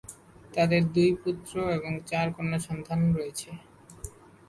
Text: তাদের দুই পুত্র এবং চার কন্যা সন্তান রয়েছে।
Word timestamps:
তাদের 0.53 0.81
দুই 0.95 1.09
পুত্র 1.21 1.53
এবং 1.77 1.91
চার 2.09 2.27
কন্যা 2.35 2.59
সন্তান 2.67 2.99
রয়েছে। 3.15 3.49